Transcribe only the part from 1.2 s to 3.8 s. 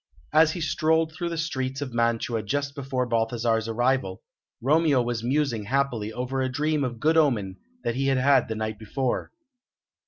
the streets of Mantua just before Balthasar's